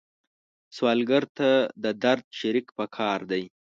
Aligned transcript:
سوالګر 0.75 1.23
ته 1.37 1.49
د 1.83 1.85
درد 2.03 2.25
شریک 2.39 2.67
پکار 2.79 3.19
دی 3.31 3.43